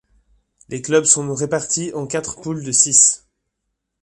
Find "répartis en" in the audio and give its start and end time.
1.35-2.07